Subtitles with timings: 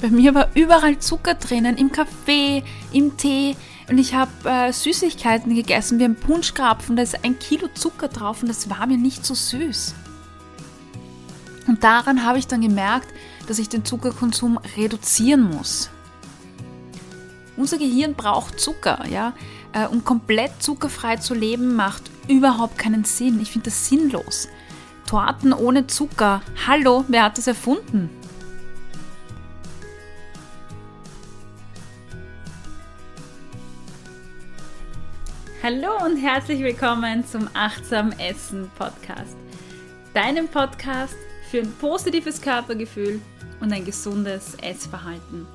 [0.00, 2.62] Bei mir war überall Zucker drinnen, im Kaffee,
[2.92, 3.56] im Tee.
[3.88, 6.94] Und ich habe äh, Süßigkeiten gegessen, wie ein Punschkrapfen.
[6.94, 9.94] Da ist ein Kilo Zucker drauf und das war mir nicht so süß.
[11.66, 13.08] Und daran habe ich dann gemerkt,
[13.46, 15.90] dass ich den Zuckerkonsum reduzieren muss.
[17.56, 19.32] Unser Gehirn braucht Zucker, ja.
[19.72, 23.40] Äh, um komplett zuckerfrei zu leben, macht überhaupt keinen Sinn.
[23.40, 24.48] Ich finde das sinnlos.
[25.06, 26.40] Torten ohne Zucker.
[26.66, 28.10] Hallo, wer hat das erfunden?
[35.60, 39.36] Hallo und herzlich willkommen zum Achtsam Essen Podcast.
[40.14, 41.16] Deinem Podcast
[41.50, 43.20] für ein positives Körpergefühl
[43.60, 45.48] und ein gesundes Essverhalten.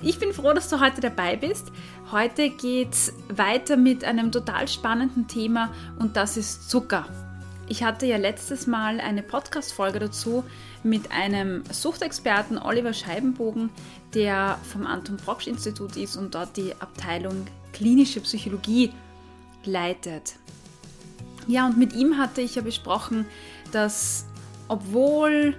[0.00, 1.70] Ich bin froh, dass du heute dabei bist.
[2.10, 7.04] Heute geht es weiter mit einem total spannenden Thema und das ist Zucker.
[7.68, 10.44] Ich hatte ja letztes Mal eine Podcast-Folge dazu
[10.82, 13.68] mit einem Suchtexperten Oliver Scheibenbogen,
[14.14, 18.92] der vom Anton Brocksch Institut ist und dort die Abteilung klinische Psychologie
[19.66, 20.36] leitet.
[21.46, 23.26] Ja, und mit ihm hatte ich ja besprochen,
[23.72, 24.26] dass
[24.68, 25.56] obwohl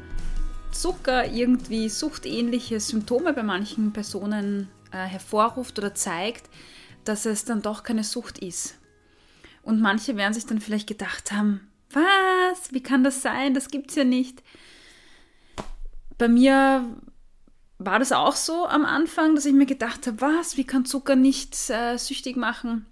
[0.72, 6.50] Zucker irgendwie suchtähnliche Symptome bei manchen Personen äh, hervorruft oder zeigt,
[7.06, 8.78] dass es dann doch keine Sucht ist.
[9.64, 12.74] Und manche werden sich dann vielleicht gedacht haben, was?
[12.74, 13.54] Wie kann das sein?
[13.54, 14.44] Das gibt's ja nicht.
[16.18, 16.86] Bei mir
[17.78, 20.58] war das auch so am Anfang, dass ich mir gedacht habe, was?
[20.58, 22.86] Wie kann Zucker nicht äh, süchtig machen?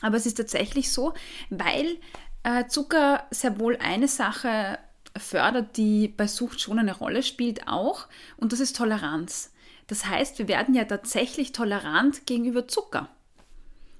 [0.00, 1.14] Aber es ist tatsächlich so,
[1.50, 1.98] weil
[2.42, 4.78] äh, Zucker sehr wohl eine Sache
[5.16, 9.52] fördert, die bei Sucht schon eine Rolle spielt auch, und das ist Toleranz.
[9.86, 13.08] Das heißt, wir werden ja tatsächlich tolerant gegenüber Zucker.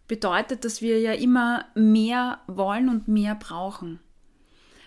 [0.08, 4.00] Bedeutet, dass wir ja immer mehr wollen und mehr brauchen.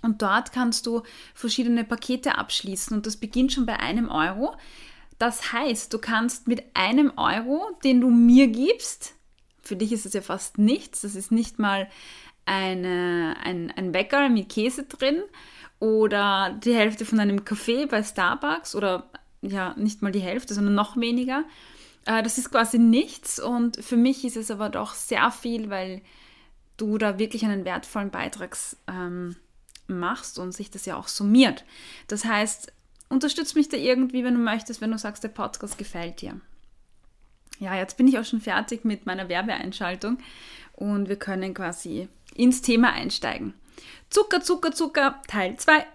[0.02, 1.02] Und dort kannst du
[1.34, 4.54] verschiedene Pakete abschließen und das beginnt schon bei einem Euro.
[5.18, 9.14] Das heißt, du kannst mit einem Euro, den du mir gibst,
[9.62, 11.88] für dich ist es ja fast nichts, das ist nicht mal
[12.44, 15.22] eine, ein, ein Bäcker mit Käse drin
[15.80, 19.10] oder die Hälfte von einem Kaffee bei Starbucks oder
[19.42, 21.44] ja, nicht mal die Hälfte, sondern noch weniger.
[22.04, 26.02] Äh, das ist quasi nichts und für mich ist es aber doch sehr viel, weil
[26.76, 28.56] du da wirklich einen wertvollen Beitrag
[28.88, 29.36] ähm,
[29.86, 31.64] machst und sich das ja auch summiert.
[32.08, 32.72] Das heißt,
[33.08, 36.40] unterstütz mich da irgendwie, wenn du möchtest, wenn du sagst, der Podcast gefällt dir.
[37.58, 40.18] Ja, jetzt bin ich auch schon fertig mit meiner Werbeeinschaltung
[40.74, 43.54] und wir können quasi ins Thema einsteigen.
[44.10, 45.86] Zucker, Zucker, Zucker, Teil 2.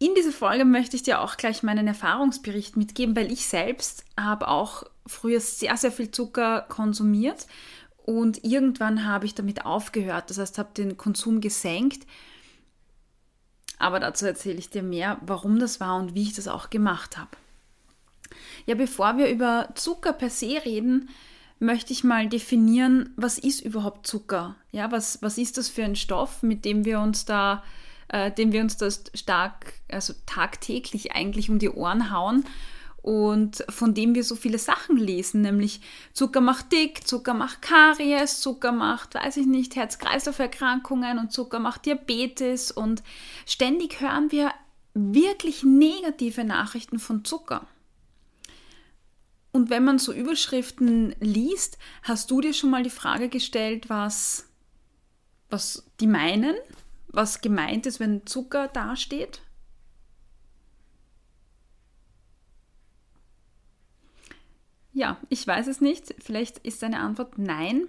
[0.00, 4.48] In dieser Folge möchte ich dir auch gleich meinen Erfahrungsbericht mitgeben, weil ich selbst habe
[4.48, 7.46] auch früher sehr, sehr viel Zucker konsumiert
[8.04, 12.06] und irgendwann habe ich damit aufgehört, das heißt, habe den Konsum gesenkt.
[13.78, 17.16] Aber dazu erzähle ich dir mehr, warum das war und wie ich das auch gemacht
[17.16, 17.30] habe.
[18.66, 21.08] Ja, bevor wir über Zucker per se reden,
[21.58, 24.56] möchte ich mal definieren, was ist überhaupt Zucker?
[24.70, 27.64] Ja, was, was ist das für ein Stoff, mit dem wir uns da,
[28.08, 32.44] äh, dem wir uns das stark, also tagtäglich eigentlich um die Ohren hauen
[33.04, 35.82] und von dem wir so viele Sachen lesen, nämlich
[36.14, 41.84] Zucker macht dick, Zucker macht Karies, Zucker macht, weiß ich nicht, Herz-Kreislauf-Erkrankungen und Zucker macht
[41.84, 43.02] Diabetes und
[43.44, 44.52] ständig hören wir
[44.94, 47.66] wirklich negative Nachrichten von Zucker.
[49.52, 54.46] Und wenn man so Überschriften liest, hast du dir schon mal die Frage gestellt, was,
[55.50, 56.54] was die meinen,
[57.08, 59.42] was gemeint ist, wenn Zucker dasteht?
[64.94, 66.14] Ja, ich weiß es nicht.
[66.18, 67.88] Vielleicht ist deine Antwort nein.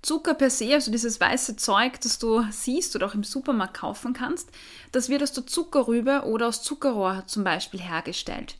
[0.00, 4.12] Zucker per se, also dieses weiße Zeug, das du siehst oder auch im Supermarkt kaufen
[4.12, 4.50] kannst,
[4.92, 8.56] das wird aus der Zuckerrübe oder aus Zuckerrohr zum Beispiel hergestellt.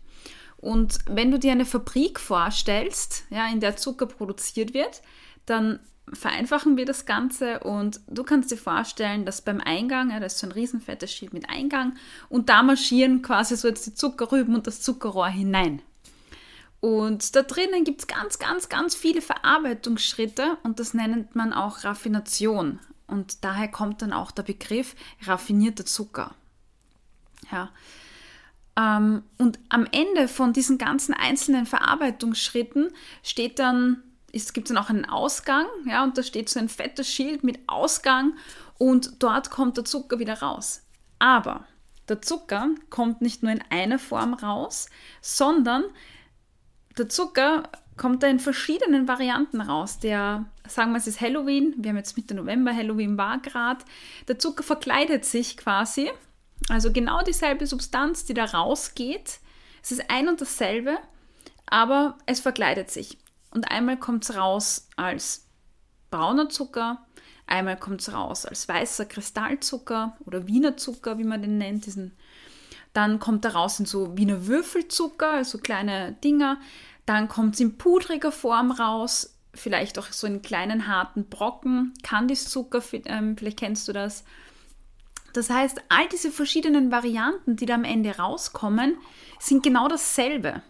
[0.57, 5.03] Und wenn du dir eine Fabrik vorstellst, ja, in der Zucker produziert wird,
[5.45, 5.79] dann
[6.13, 10.39] vereinfachen wir das Ganze und du kannst dir vorstellen, dass beim Eingang, ja, da ist
[10.39, 11.97] so ein riesenfettes Schild mit Eingang
[12.29, 15.83] und da marschieren quasi so jetzt die Zuckerrüben und das Zuckerrohr hinein.
[16.87, 21.83] Und da drinnen gibt es ganz, ganz, ganz viele Verarbeitungsschritte und das nennt man auch
[21.83, 22.79] Raffination.
[23.09, 24.95] Und daher kommt dann auch der Begriff
[25.25, 26.37] raffinierter Zucker.
[27.51, 27.71] Ja.
[28.77, 32.93] Ähm, und am Ende von diesen ganzen einzelnen Verarbeitungsschritten
[33.25, 37.13] steht dann, es gibt dann auch einen Ausgang, ja, und da steht so ein fettes
[37.13, 38.35] Schild mit Ausgang
[38.79, 40.83] und dort kommt der Zucker wieder raus.
[41.19, 41.67] Aber
[42.09, 44.89] der Zucker kommt nicht nur in einer Form raus,
[45.21, 45.83] sondern
[46.99, 47.65] der Zucker
[47.97, 49.99] kommt da in verschiedenen Varianten raus.
[49.99, 53.85] Der, sagen wir es ist Halloween, wir haben jetzt Mitte November, Halloween war gerade.
[54.29, 56.11] Der Zucker verkleidet sich quasi.
[56.69, 59.41] Also genau dieselbe Substanz, die da rausgeht.
[59.83, 60.99] Es ist ein und dasselbe,
[61.67, 63.19] aber es verkleidet sich.
[63.51, 65.49] Und einmal kommt es raus als
[66.11, 67.07] brauner Zucker,
[67.47, 72.17] einmal kommt es raus als weißer Kristallzucker oder Wiener Zucker, wie man den nennt, diesen
[72.97, 76.59] dann kommt daraus in so Wiener Würfelzucker, also kleine Dinger.
[77.05, 81.93] Dann kommt es in pudriger Form raus, vielleicht auch so in kleinen harten Brocken.
[82.03, 84.25] Kandiszucker, ähm, vielleicht kennst du das.
[85.35, 88.97] Das heißt, all diese verschiedenen Varianten, die da am Ende rauskommen,
[89.39, 90.63] sind genau dasselbe.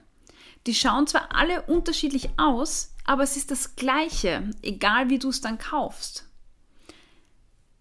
[0.67, 5.41] Die schauen zwar alle unterschiedlich aus, aber es ist das Gleiche, egal wie du es
[5.41, 6.29] dann kaufst.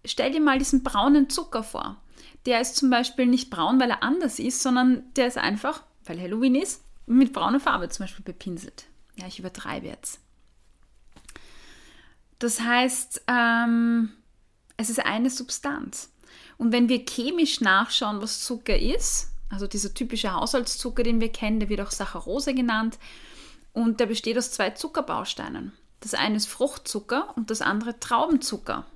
[0.04, 2.00] Stell dir mal diesen braunen Zucker vor
[2.46, 6.20] der ist zum Beispiel nicht braun, weil er anders ist, sondern der ist einfach, weil
[6.20, 8.86] Halloween ist, mit brauner Farbe zum Beispiel bepinselt.
[9.16, 10.20] Ja, ich übertreibe jetzt.
[12.38, 14.12] Das heißt, ähm,
[14.76, 16.12] es ist eine Substanz.
[16.58, 21.60] Und wenn wir chemisch nachschauen, was Zucker ist, also dieser typische Haushaltszucker, den wir kennen,
[21.60, 22.98] der wird auch Saccharose genannt,
[23.72, 25.72] und der besteht aus zwei Zuckerbausteinen.
[26.00, 28.86] Das eine ist Fruchtzucker und das andere Traubenzucker.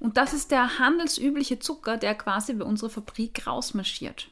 [0.00, 4.28] Und das ist der handelsübliche Zucker, der quasi bei unserer Fabrik rausmarschiert.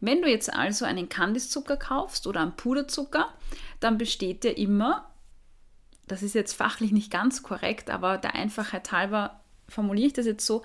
[0.00, 3.32] Wenn du jetzt also einen Kandiszucker kaufst oder einen Puderzucker,
[3.80, 5.10] dann besteht der immer,
[6.06, 10.46] das ist jetzt fachlich nicht ganz korrekt, aber der Einfachheit halber formuliere ich das jetzt
[10.46, 10.62] so,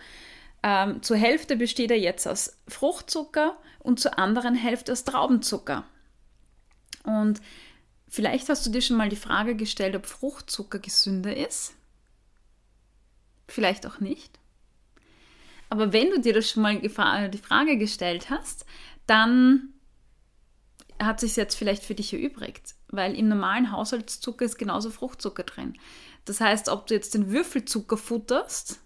[0.64, 5.86] ähm, zur Hälfte besteht er jetzt aus Fruchtzucker und zur anderen Hälfte aus Traubenzucker.
[7.04, 7.42] Und
[8.08, 11.74] vielleicht hast du dir schon mal die Frage gestellt, ob Fruchtzucker gesünder ist
[13.51, 14.39] vielleicht auch nicht.
[15.69, 18.65] Aber wenn du dir das schon mal die Frage gestellt hast,
[19.07, 19.74] dann
[21.00, 25.77] hat sich jetzt vielleicht für dich erübrigt, weil im normalen Haushaltszucker ist genauso Fruchtzucker drin.
[26.25, 28.80] Das heißt, ob du jetzt den Würfelzucker futterst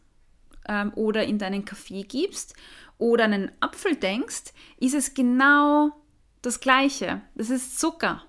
[0.67, 2.55] ähm, oder in deinen Kaffee gibst
[2.97, 5.91] oder einen Apfel denkst, ist es genau
[6.41, 7.21] das Gleiche.
[7.35, 8.23] Das ist Zucker.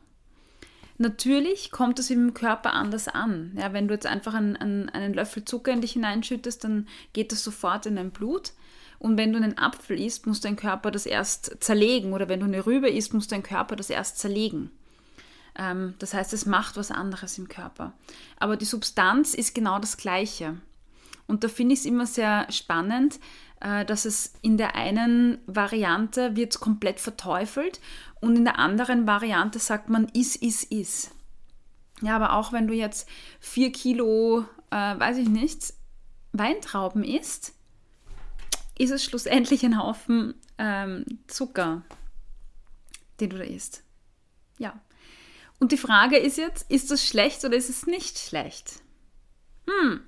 [0.99, 3.53] Natürlich kommt es im Körper anders an.
[3.59, 7.33] Ja, wenn du jetzt einfach einen, einen, einen Löffel Zucker in dich hineinschüttest, dann geht
[7.33, 8.53] das sofort in dein Blut.
[8.99, 12.15] Und wenn du einen Apfel isst, muss dein Körper das erst zerlegen.
[12.15, 14.71] Oder wenn du eine Rübe isst, muss dein Körper das erst zerlegen.
[15.59, 17.93] Ähm, das heißt, es macht was anderes im Körper.
[18.39, 20.57] Aber die Substanz ist genau das Gleiche.
[21.27, 23.19] Und da finde ich es immer sehr spannend,
[23.61, 27.81] äh, dass es in der einen Variante wird komplett verteufelt
[28.21, 31.11] und in der anderen Variante sagt man is, is, is.
[32.03, 33.09] Ja, aber auch wenn du jetzt
[33.41, 35.73] vier Kilo, äh, weiß ich nicht,
[36.33, 37.55] Weintrauben isst,
[38.79, 41.83] ist es schlussendlich ein Haufen ähm, Zucker,
[43.21, 43.83] den du da isst.
[44.59, 44.79] Ja.
[45.59, 48.83] Und die Frage ist jetzt, ist das schlecht oder ist es nicht schlecht?
[49.67, 50.01] Hm,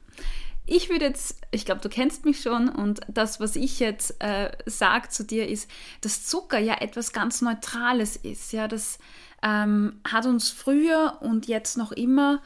[0.69, 4.51] ich würde jetzt, ich glaube, du kennst mich schon und das, was ich jetzt äh,
[4.67, 5.71] sage zu dir, ist,
[6.03, 8.53] dass Zucker ja etwas ganz Neutrales ist.
[8.53, 8.99] Ja, das
[9.43, 12.43] ähm, hat uns früher und jetzt noch immer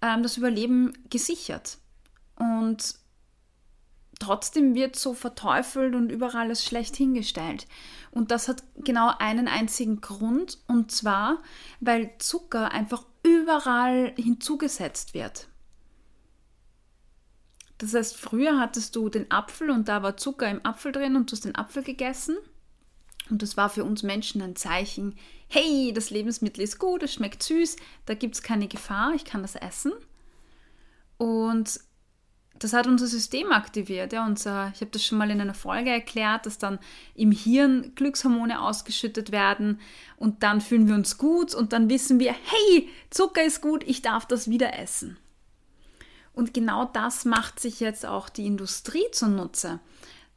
[0.00, 1.78] ähm, das Überleben gesichert.
[2.36, 2.94] Und
[4.18, 7.66] trotzdem wird so verteufelt und überall als schlecht hingestellt.
[8.10, 11.42] Und das hat genau einen einzigen Grund, und zwar,
[11.80, 15.48] weil Zucker einfach überall hinzugesetzt wird.
[17.78, 21.30] Das heißt, früher hattest du den Apfel und da war Zucker im Apfel drin und
[21.30, 22.36] du hast den Apfel gegessen.
[23.28, 25.16] Und das war für uns Menschen ein Zeichen,
[25.48, 29.42] hey, das Lebensmittel ist gut, es schmeckt süß, da gibt es keine Gefahr, ich kann
[29.42, 29.92] das essen.
[31.18, 31.80] Und
[32.58, 34.12] das hat unser System aktiviert.
[34.12, 36.78] Ja, unser, ich habe das schon mal in einer Folge erklärt, dass dann
[37.14, 39.80] im Hirn Glückshormone ausgeschüttet werden
[40.16, 44.02] und dann fühlen wir uns gut und dann wissen wir, hey, Zucker ist gut, ich
[44.02, 45.18] darf das wieder essen.
[46.36, 49.80] Und genau das macht sich jetzt auch die Industrie zunutze.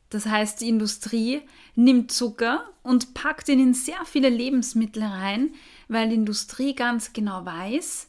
[0.10, 1.41] Das heißt, die Industrie
[1.75, 5.53] nimmt Zucker und packt ihn in sehr viele Lebensmittel rein,
[5.89, 8.08] weil die Industrie ganz genau weiß,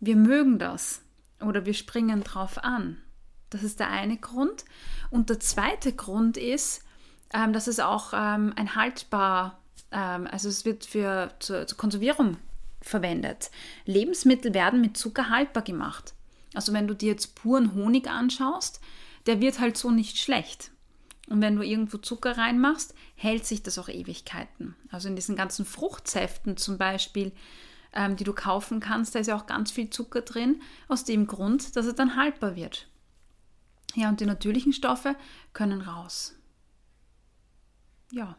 [0.00, 1.02] wir mögen das
[1.40, 2.98] oder wir springen drauf an.
[3.50, 4.64] Das ist der eine Grund.
[5.10, 6.82] Und der zweite Grund ist,
[7.32, 9.60] ähm, dass es auch ähm, ein haltbar,
[9.92, 12.38] ähm, also es wird für zur, zur Konservierung
[12.82, 13.52] verwendet.
[13.86, 16.12] Lebensmittel werden mit Zucker haltbar gemacht.
[16.54, 18.80] Also wenn du dir jetzt puren Honig anschaust,
[19.26, 20.70] der wird halt so nicht schlecht.
[21.28, 24.76] Und wenn du irgendwo Zucker reinmachst, hält sich das auch Ewigkeiten.
[24.90, 27.32] Also in diesen ganzen Fruchtsäften zum Beispiel
[27.94, 31.26] ähm, die du kaufen kannst, da ist ja auch ganz viel Zucker drin, aus dem
[31.26, 32.88] Grund, dass es dann haltbar wird.
[33.94, 35.14] Ja, und die natürlichen Stoffe
[35.52, 36.34] können raus.
[38.10, 38.36] Ja.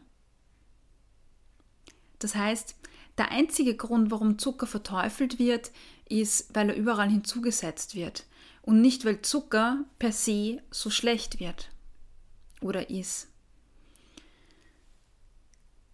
[2.18, 2.76] Das heißt,
[3.16, 5.70] der einzige Grund, warum Zucker verteufelt wird,
[6.08, 8.24] ist, weil er überall hinzugesetzt wird
[8.62, 11.70] und nicht, weil Zucker per se so schlecht wird
[12.60, 13.28] oder ist.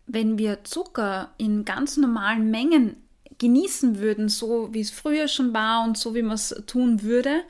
[0.06, 2.96] Wenn wir Zucker in ganz normalen Mengen
[3.38, 7.42] genießen würden, so wie es früher schon war und so wie man es tun würde,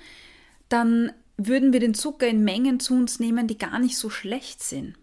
[0.68, 4.62] dann würden wir den Zucker in Mengen zu uns nehmen, die gar nicht so schlecht
[4.62, 4.96] sind.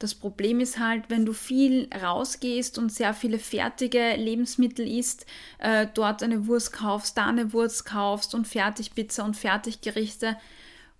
[0.00, 5.26] Das Problem ist halt, wenn du viel rausgehst und sehr viele fertige Lebensmittel isst,
[5.58, 10.38] äh, dort eine Wurst kaufst, da eine Wurst kaufst und Fertigpizza und Fertiggerichte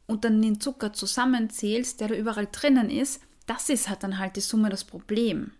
[0.07, 4.37] und dann den Zucker zusammenzählst, der da überall drinnen ist, das ist halt dann halt
[4.37, 5.53] die Summe das Problem.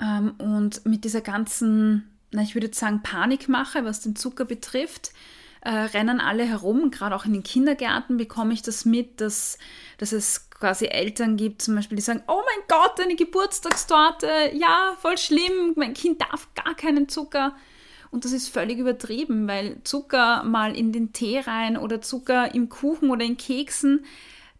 [0.00, 5.10] Ähm, und mit dieser ganzen, na, ich würde sagen, Panikmache, was den Zucker betrifft,
[5.62, 6.92] äh, rennen alle herum.
[6.92, 9.58] Gerade auch in den Kindergärten bekomme ich das mit, dass,
[9.98, 14.96] dass es quasi Eltern gibt, zum Beispiel, die sagen, oh mein Gott, eine Geburtstagstorte, ja,
[14.98, 17.54] voll schlimm, mein Kind darf gar keinen Zucker.
[18.10, 22.70] Und das ist völlig übertrieben, weil Zucker mal in den Tee rein oder Zucker im
[22.70, 24.06] Kuchen oder in Keksen,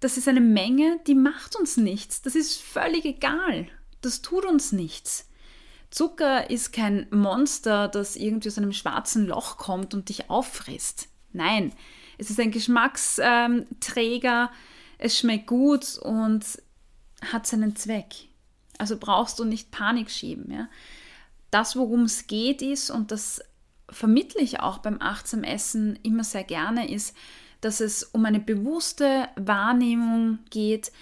[0.00, 2.20] das ist eine Menge, die macht uns nichts.
[2.20, 3.66] Das ist völlig egal.
[4.02, 5.30] Das tut uns nichts.
[5.88, 11.08] Zucker ist kein Monster, das irgendwie aus einem schwarzen Loch kommt und dich auffrisst.
[11.32, 11.73] Nein,
[12.18, 14.50] es ist ein Geschmacksträger,
[14.98, 16.44] es schmeckt gut und
[17.32, 18.14] hat seinen Zweck.
[18.78, 20.52] Also brauchst du nicht Panik schieben.
[20.52, 20.68] Ja?
[21.50, 23.42] Das, worum es geht, ist, und das
[23.88, 27.16] vermittle ich auch beim achtsam Essen immer sehr gerne, ist,
[27.60, 30.92] dass es um eine bewusste Wahrnehmung geht,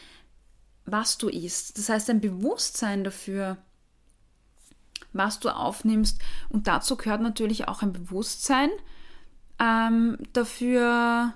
[0.85, 1.79] was du isst.
[1.79, 3.57] Das heißt, ein Bewusstsein dafür,
[5.13, 6.21] was du aufnimmst.
[6.49, 8.71] Und dazu gehört natürlich auch ein Bewusstsein
[9.59, 11.35] ähm, dafür,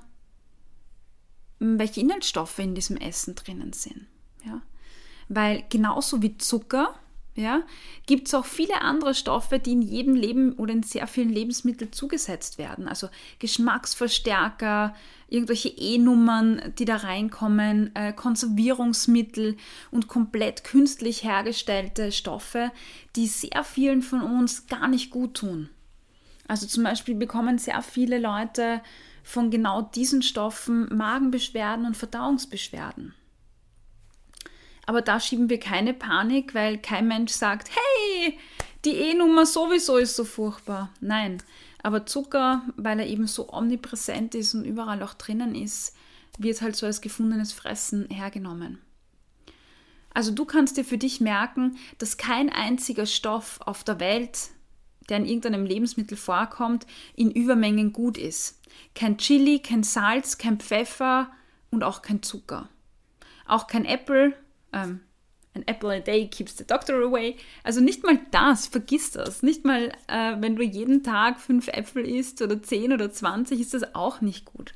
[1.58, 4.06] welche Inhaltsstoffe in diesem Essen drinnen sind.
[4.44, 4.62] Ja?
[5.28, 6.94] Weil genauso wie Zucker
[7.36, 7.62] ja,
[8.06, 11.92] gibt es auch viele andere Stoffe, die in jedem Leben oder in sehr vielen Lebensmitteln
[11.92, 12.88] zugesetzt werden.
[12.88, 13.10] Also
[13.40, 14.94] Geschmacksverstärker,
[15.28, 19.58] irgendwelche E-Nummern, die da reinkommen, äh, Konservierungsmittel
[19.90, 22.72] und komplett künstlich hergestellte Stoffe,
[23.16, 25.68] die sehr vielen von uns gar nicht gut tun.
[26.48, 28.80] Also zum Beispiel bekommen sehr viele Leute
[29.26, 33.12] von genau diesen Stoffen Magenbeschwerden und Verdauungsbeschwerden.
[34.86, 38.38] Aber da schieben wir keine Panik, weil kein Mensch sagt, hey,
[38.84, 40.90] die E-Nummer sowieso ist so furchtbar.
[41.00, 41.42] Nein,
[41.82, 45.96] aber Zucker, weil er eben so omnipräsent ist und überall auch drinnen ist,
[46.38, 48.78] wird halt so als gefundenes Fressen hergenommen.
[50.14, 54.50] Also du kannst dir für dich merken, dass kein einziger Stoff auf der Welt,
[55.08, 58.60] der in irgendeinem Lebensmittel vorkommt, in Übermengen gut ist.
[58.94, 61.30] Kein Chili, kein Salz, kein Pfeffer
[61.70, 62.68] und auch kein Zucker.
[63.46, 64.34] Auch kein Apple,
[64.72, 65.00] ähm,
[65.54, 67.36] an apple a day keeps the doctor away.
[67.64, 69.42] Also nicht mal das, vergiss das.
[69.42, 73.72] Nicht mal, äh, wenn du jeden Tag fünf Äpfel isst oder zehn oder zwanzig, ist
[73.72, 74.74] das auch nicht gut.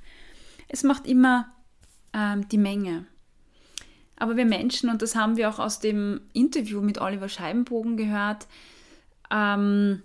[0.68, 1.52] Es macht immer
[2.12, 3.06] ähm, die Menge.
[4.16, 8.46] Aber wir Menschen, und das haben wir auch aus dem Interview mit Oliver Scheibenbogen gehört,
[9.30, 10.02] ähm,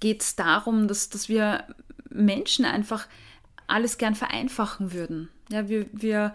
[0.00, 1.64] geht es darum, dass, dass wir
[2.10, 3.06] Menschen einfach
[3.66, 5.28] alles gern vereinfachen würden.
[5.48, 6.34] Ja, wir, wir,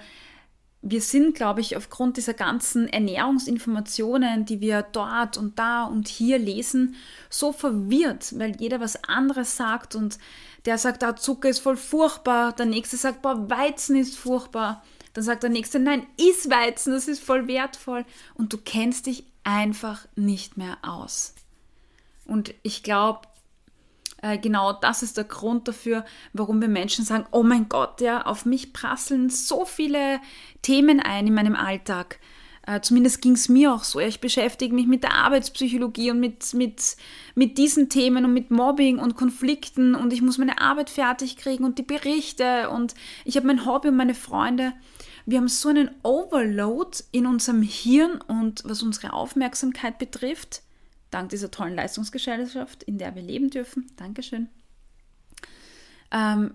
[0.81, 6.39] wir sind, glaube ich, aufgrund dieser ganzen Ernährungsinformationen, die wir dort und da und hier
[6.39, 6.95] lesen,
[7.29, 10.17] so verwirrt, weil jeder was anderes sagt und
[10.65, 15.23] der sagt, ah, Zucker ist voll furchtbar, der nächste sagt, boah, Weizen ist furchtbar, dann
[15.23, 20.05] sagt der nächste, nein, iss Weizen, das ist voll wertvoll und du kennst dich einfach
[20.15, 21.33] nicht mehr aus.
[22.25, 23.21] Und ich glaube,
[24.21, 28.25] äh, genau das ist der Grund dafür, warum wir Menschen sagen, oh mein Gott, ja,
[28.25, 30.19] auf mich prasseln so viele
[30.61, 32.19] Themen ein in meinem Alltag.
[32.67, 33.99] Äh, zumindest ging es mir auch so.
[33.99, 36.97] Ich beschäftige mich mit der Arbeitspsychologie und mit, mit,
[37.33, 41.63] mit diesen Themen und mit Mobbing und Konflikten und ich muss meine Arbeit fertig kriegen
[41.63, 42.93] und die Berichte und
[43.23, 44.73] ich habe mein Hobby und meine Freunde.
[45.25, 50.61] Wir haben so einen Overload in unserem Hirn und was unsere Aufmerksamkeit betrifft,
[51.11, 53.91] dank dieser tollen Leistungsgesellschaft, in der wir leben dürfen.
[53.95, 54.49] Dankeschön.
[56.11, 56.53] Ähm,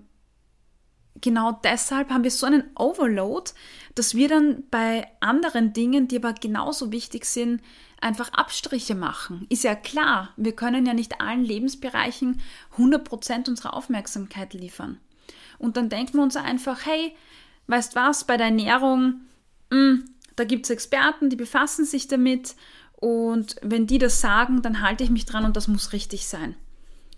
[1.21, 3.51] genau deshalb haben wir so einen Overload,
[3.95, 7.63] dass wir dann bei anderen Dingen, die aber genauso wichtig sind,
[8.01, 9.47] einfach Abstriche machen.
[9.49, 12.41] Ist ja klar, wir können ja nicht allen Lebensbereichen
[12.77, 14.99] 100% unserer Aufmerksamkeit liefern.
[15.59, 17.15] Und dann denken wir uns einfach, hey,
[17.69, 19.21] weißt was, bei der Ernährung,
[19.71, 20.05] mh, hm,
[20.35, 22.57] da gibt es Experten, die befassen sich damit
[23.03, 26.55] und wenn die das sagen, dann halte ich mich dran und das muss richtig sein.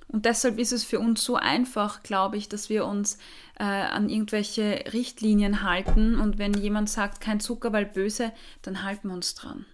[0.09, 3.19] Und deshalb ist es für uns so einfach, glaube ich, dass wir uns
[3.59, 6.19] äh, an irgendwelche Richtlinien halten.
[6.19, 9.67] Und wenn jemand sagt, kein Zucker, weil böse, dann halten wir uns dran.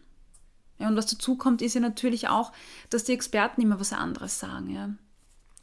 [0.80, 2.50] Ja, und was dazu kommt, ist ja natürlich auch,
[2.88, 4.68] dass die Experten immer was anderes sagen.
[4.70, 4.90] Ja.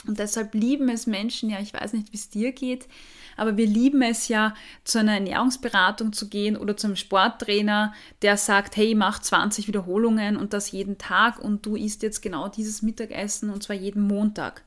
[0.05, 2.87] Und deshalb lieben es Menschen, ja, ich weiß nicht, wie es dir geht,
[3.35, 8.37] aber wir lieben es ja, zu einer Ernährungsberatung zu gehen oder zu einem Sporttrainer, der
[8.37, 12.81] sagt, hey, mach 20 Wiederholungen und das jeden Tag und du isst jetzt genau dieses
[12.81, 14.63] Mittagessen und zwar jeden Montag.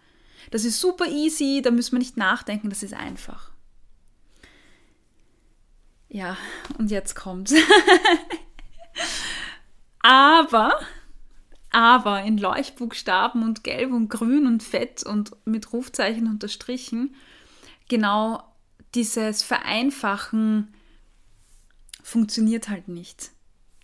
[0.50, 3.50] Das ist super easy, da müssen wir nicht nachdenken, das ist einfach.
[6.08, 6.36] Ja,
[6.78, 7.54] und jetzt kommt's.
[10.00, 10.80] aber
[11.70, 17.14] aber in Leuchtbuchstaben und gelb und grün und fett und mit Rufzeichen unterstrichen,
[17.88, 18.42] genau
[18.94, 20.74] dieses Vereinfachen
[22.02, 23.30] funktioniert halt nicht.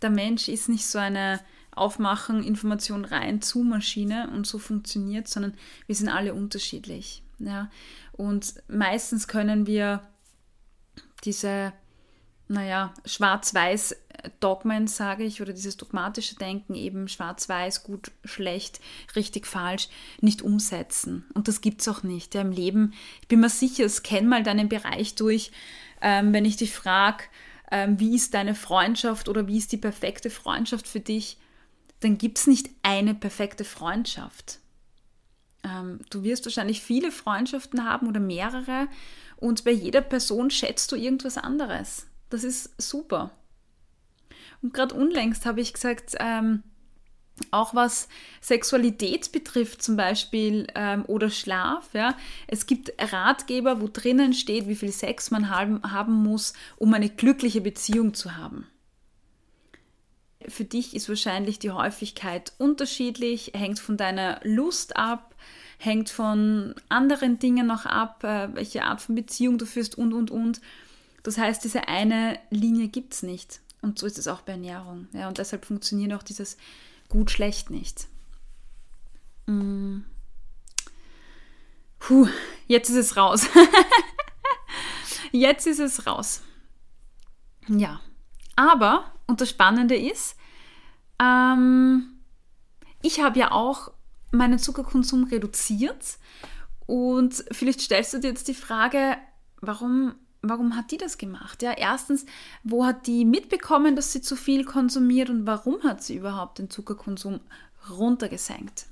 [0.02, 5.54] Der Mensch ist nicht so eine Aufmachen, Information rein zu Maschine und so funktioniert, sondern
[5.86, 7.22] wir sind alle unterschiedlich.
[7.38, 7.70] Ja?
[8.12, 10.02] Und meistens können wir
[11.24, 11.72] diese
[12.48, 18.80] naja, Schwarz-Weiß-Dogmen, sage ich, oder dieses dogmatische Denken, eben schwarz-weiß, gut, schlecht,
[19.16, 19.88] richtig, falsch,
[20.20, 21.24] nicht umsetzen.
[21.34, 22.34] Und das gibt es auch nicht.
[22.34, 25.50] Ja, Im Leben, ich bin mir sicher, scan mal deinen Bereich durch,
[26.00, 27.24] ähm, wenn ich dich frage,
[27.70, 31.38] ähm, wie ist deine Freundschaft oder wie ist die perfekte Freundschaft für dich,
[32.00, 34.60] dann gibt es nicht eine perfekte Freundschaft.
[35.64, 38.86] Ähm, du wirst wahrscheinlich viele Freundschaften haben oder mehrere
[39.36, 42.06] und bei jeder Person schätzt du irgendwas anderes.
[42.30, 43.30] Das ist super.
[44.62, 46.62] Und gerade unlängst habe ich gesagt, ähm,
[47.50, 48.08] auch was
[48.40, 51.92] Sexualität betrifft zum Beispiel ähm, oder Schlaf.
[51.92, 52.16] Ja.
[52.46, 57.10] Es gibt Ratgeber, wo drinnen steht, wie viel Sex man haben, haben muss, um eine
[57.10, 58.66] glückliche Beziehung zu haben.
[60.48, 65.34] Für dich ist wahrscheinlich die Häufigkeit unterschiedlich, hängt von deiner Lust ab,
[65.78, 70.30] hängt von anderen Dingen noch ab, äh, welche Art von Beziehung du führst und, und,
[70.30, 70.60] und.
[71.26, 73.60] Das heißt, diese eine Linie gibt es nicht.
[73.82, 75.08] Und so ist es auch bei Ernährung.
[75.12, 76.56] Ja, und deshalb funktioniert auch dieses
[77.08, 78.06] gut-schlecht nicht.
[79.46, 80.02] Mm.
[81.98, 82.28] Puh,
[82.68, 83.48] jetzt ist es raus.
[85.32, 86.42] jetzt ist es raus.
[87.66, 88.00] Ja,
[88.54, 90.36] aber, und das Spannende ist,
[91.20, 92.20] ähm,
[93.02, 93.90] ich habe ja auch
[94.30, 96.18] meinen Zuckerkonsum reduziert
[96.86, 99.16] und vielleicht stellst du dir jetzt die Frage,
[99.60, 101.62] warum warum hat die das gemacht?
[101.62, 102.26] Ja, erstens,
[102.62, 106.70] wo hat die mitbekommen, dass sie zu viel konsumiert und warum hat sie überhaupt den
[106.70, 107.40] Zuckerkonsum
[107.90, 108.86] runtergesenkt?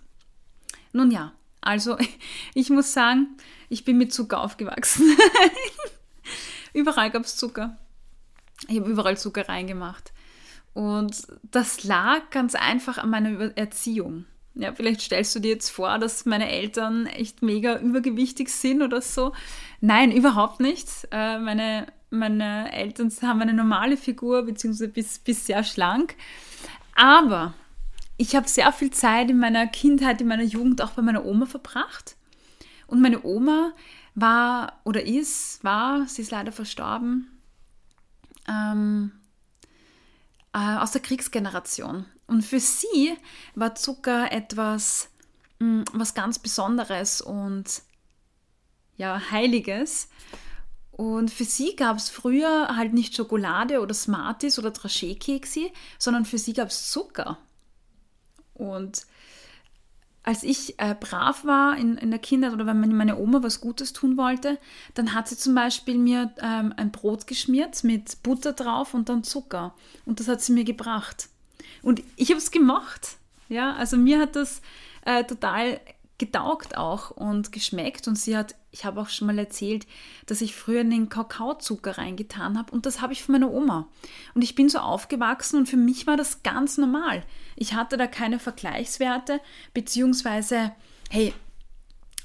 [0.93, 1.97] Nun ja, also
[2.55, 3.37] ich muss sagen,
[3.69, 5.17] ich bin mit Zucker aufgewachsen.
[6.73, 7.79] überall gab es Zucker.
[8.69, 10.13] Ich habe überall Zucker reingemacht.
[10.73, 14.27] Und das lag ganz einfach an meiner Erziehung.
[14.57, 19.01] Ja, vielleicht stellst du dir jetzt vor, dass meine Eltern echt mega übergewichtig sind oder
[19.01, 19.33] so.
[19.81, 20.89] Nein, überhaupt nicht.
[21.11, 26.15] Äh, meine, meine Eltern haben eine normale Figur, beziehungsweise bis, bis sehr schlank.
[26.95, 27.55] Aber
[28.17, 31.47] ich habe sehr viel Zeit in meiner Kindheit, in meiner Jugend auch bei meiner Oma
[31.47, 32.17] verbracht.
[32.87, 33.73] Und meine Oma
[34.15, 37.29] war oder ist, war, sie ist leider verstorben,
[38.49, 39.11] ähm,
[40.53, 42.07] äh, aus der Kriegsgeneration.
[42.27, 43.17] Und für sie
[43.55, 45.11] war Zucker etwas,
[45.59, 47.83] mm, was ganz Besonderes und
[48.97, 50.09] ja, Heiliges.
[50.93, 56.39] Und für sie gab es früher halt nicht Schokolade oder Smarties oder Dragé-Keksi, sondern für
[56.39, 57.39] sie gab es Zucker.
[58.55, 59.07] Und
[60.23, 63.93] als ich äh, brav war in, in der Kindheit oder wenn meine Oma was Gutes
[63.93, 64.59] tun wollte,
[64.95, 69.23] dann hat sie zum Beispiel mir ähm, ein Brot geschmiert mit Butter drauf und dann
[69.25, 69.75] Zucker.
[70.07, 71.29] Und das hat sie mir gebracht.
[71.85, 73.17] Und ich habe es gemacht.
[73.49, 74.63] Ja, also mir hat das
[75.05, 75.81] äh, total
[76.19, 78.09] getaugt auch und geschmeckt.
[78.09, 79.87] Und sie hat, ich habe auch schon mal erzählt,
[80.27, 82.73] dass ich früher in den Kakaozucker reingetan habe.
[82.73, 83.89] Und das habe ich von meiner Oma.
[84.35, 87.25] Und ich bin so aufgewachsen und für mich war das ganz normal.
[87.57, 89.41] Ich hatte da keine Vergleichswerte,
[89.75, 90.73] beziehungsweise,
[91.11, 91.35] hey,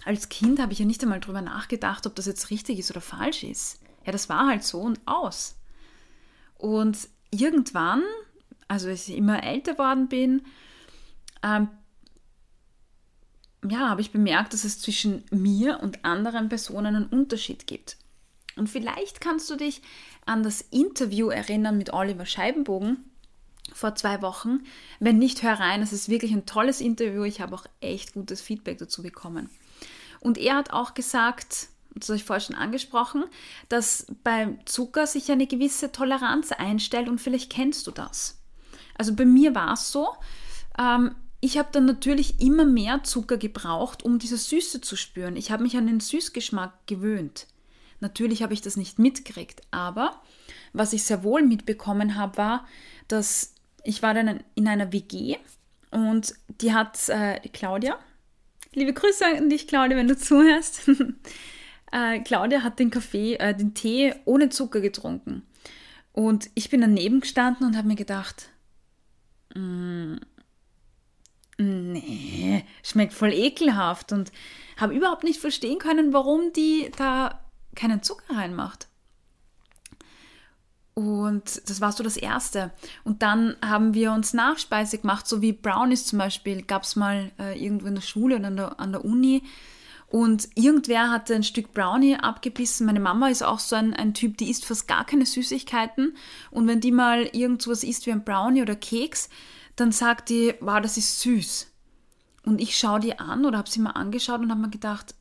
[0.06, 3.02] als Kind habe ich ja nicht einmal drüber nachgedacht, ob das jetzt richtig ist oder
[3.02, 3.82] falsch ist.
[4.06, 5.58] Ja, das war halt so und aus.
[6.58, 6.98] Und
[7.32, 8.02] irgendwann,
[8.70, 10.44] also als ich immer älter worden bin,
[11.44, 11.68] ähm,
[13.68, 17.98] ja, habe ich bemerkt, dass es zwischen mir und anderen Personen einen Unterschied gibt.
[18.56, 19.82] Und vielleicht kannst du dich
[20.26, 23.04] an das Interview erinnern mit Oliver Scheibenbogen
[23.74, 24.62] vor zwei Wochen.
[25.00, 25.82] Wenn nicht, hör rein.
[25.82, 27.24] Es ist wirklich ein tolles Interview.
[27.24, 29.50] Ich habe auch echt gutes Feedback dazu bekommen.
[30.20, 33.26] Und er hat auch gesagt, das habe ich vorher schon angesprochen,
[33.68, 38.39] dass beim Zucker sich eine gewisse Toleranz einstellt und vielleicht kennst du das.
[39.00, 40.10] Also bei mir war es so,
[40.78, 45.38] ähm, ich habe dann natürlich immer mehr Zucker gebraucht, um diese Süße zu spüren.
[45.38, 47.48] Ich habe mich an den Süßgeschmack gewöhnt.
[48.02, 50.22] Natürlich habe ich das nicht mitgekriegt, aber
[50.74, 52.68] was ich sehr wohl mitbekommen habe, war,
[53.08, 55.38] dass ich war dann in einer WG
[55.92, 57.98] und die hat äh, Claudia.
[58.74, 60.90] Liebe Grüße an dich, Claudia, wenn du zuhörst.
[61.94, 65.44] äh, Claudia hat den Kaffee, äh, den Tee ohne Zucker getrunken.
[66.12, 68.50] Und ich bin daneben gestanden und habe mir gedacht,
[69.56, 70.16] mm,
[71.58, 74.32] nee, schmeckt voll ekelhaft und
[74.78, 77.40] habe überhaupt nicht verstehen können, warum die da
[77.76, 78.88] keinen Zucker reinmacht.
[80.94, 82.72] Und das war so das Erste.
[83.06, 87.32] Und dann haben wir uns Nachspeise gemacht, so wie Brownies zum Beispiel, gab es mal
[87.40, 89.44] äh, irgendwo in der Schule oder an der, an der Uni.
[90.10, 92.88] Und irgendwer hatte ein Stück Brownie abgebissen.
[92.88, 96.18] Meine Mama ist auch so ein, ein Typ, die isst fast gar keine Süßigkeiten.
[96.50, 99.30] Und wenn die mal irgendwas isst wie ein Brownie oder Keks,
[99.76, 101.68] dann sagt die, wow, das ist süß.
[102.44, 105.14] Und ich schaue die an oder habe sie mal angeschaut und habe mir gedacht,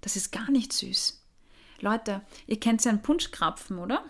[0.00, 1.22] das ist gar nicht süß.
[1.80, 4.04] Leute, ihr kennt ja einen Punschkrapfen, oder?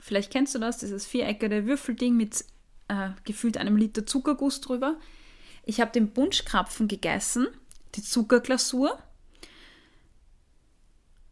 [0.00, 2.44] Vielleicht kennst du das, dieses viereckige Würfelding mit
[2.88, 4.96] äh, gefühlt einem Liter Zuckerguss drüber.
[5.64, 7.46] Ich habe den Punschkrapfen gegessen,
[7.94, 8.98] die Zuckerglasur.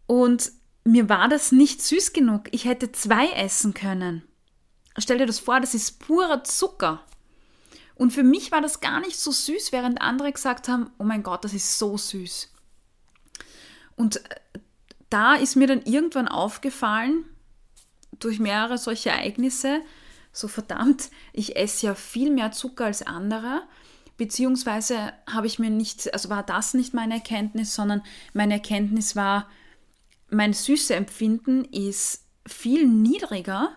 [0.06, 0.52] Und
[0.84, 2.48] mir war das nicht süß genug.
[2.52, 4.22] Ich hätte zwei essen können.
[4.98, 7.02] Stell dir das vor, das ist purer Zucker.
[7.94, 11.22] Und für mich war das gar nicht so süß, während andere gesagt haben, oh mein
[11.22, 12.52] Gott, das ist so süß.
[13.96, 14.36] Und äh,
[15.10, 17.24] da ist mir dann irgendwann aufgefallen,
[18.18, 19.80] durch mehrere solche Ereignisse,
[20.32, 23.62] so verdammt, ich esse ja viel mehr Zucker als andere,
[24.16, 29.48] beziehungsweise habe ich mir nicht, also war das nicht meine Erkenntnis, sondern meine Erkenntnis war,
[30.30, 33.70] mein süße Empfinden ist viel niedriger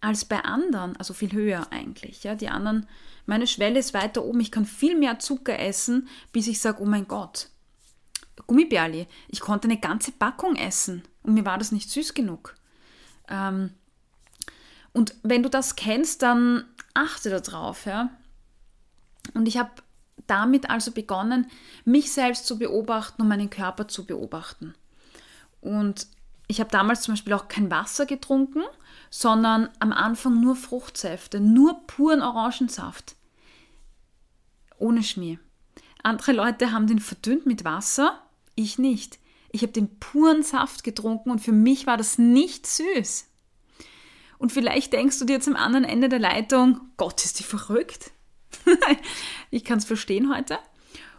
[0.00, 2.24] als bei anderen, also viel höher eigentlich.
[2.24, 2.86] Ja, die anderen
[3.26, 4.40] meine Schwelle ist weiter oben.
[4.40, 7.48] Ich kann viel mehr Zucker essen, bis ich sage, oh mein Gott.
[8.46, 9.06] Gummibärli.
[9.28, 12.54] Ich konnte eine ganze Packung essen und mir war das nicht süß genug.
[13.28, 13.70] Ähm,
[14.92, 17.86] und wenn du das kennst, dann achte darauf.
[17.86, 18.10] Ja?
[19.32, 19.70] Und ich habe
[20.26, 21.50] damit also begonnen,
[21.84, 24.74] mich selbst zu beobachten und meinen Körper zu beobachten.
[25.64, 26.08] Und
[26.46, 28.62] ich habe damals zum Beispiel auch kein Wasser getrunken,
[29.08, 33.16] sondern am Anfang nur Fruchtsäfte, nur puren Orangensaft.
[34.78, 35.38] Ohne Schmier.
[36.02, 38.22] Andere Leute haben den verdünnt mit Wasser,
[38.54, 39.18] ich nicht.
[39.52, 43.26] Ich habe den puren Saft getrunken und für mich war das nicht süß.
[44.36, 48.10] Und vielleicht denkst du dir jetzt am anderen Ende der Leitung, Gott, ist die verrückt?
[49.50, 50.58] ich kann es verstehen heute.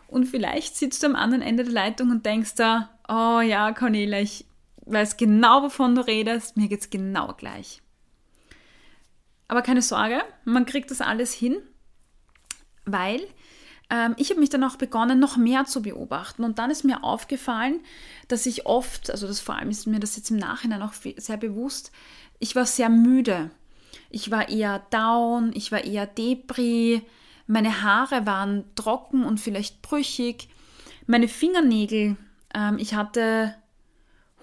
[0.08, 4.19] Und vielleicht sitzt du am anderen Ende der Leitung und denkst da, oh ja, Cornelia,
[4.19, 4.45] ich
[4.85, 7.81] weiß genau, wovon du redest, mir geht es genau gleich.
[9.47, 11.57] Aber keine Sorge, man kriegt das alles hin,
[12.85, 13.21] weil
[13.89, 16.43] ähm, ich habe mich dann auch begonnen, noch mehr zu beobachten.
[16.43, 17.81] Und dann ist mir aufgefallen,
[18.27, 21.37] dass ich oft, also das vor allem ist mir das jetzt im Nachhinein auch sehr
[21.37, 21.91] bewusst,
[22.39, 23.51] ich war sehr müde.
[24.09, 27.01] Ich war eher down, ich war eher depri,
[27.47, 30.49] meine Haare waren trocken und vielleicht brüchig,
[31.05, 32.17] meine Fingernägel,
[32.55, 33.53] ähm, ich hatte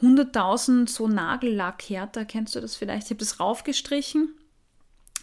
[0.03, 3.05] 100.000 so Nagellackhärter, kennst du das vielleicht?
[3.05, 4.35] Ich habe das raufgestrichen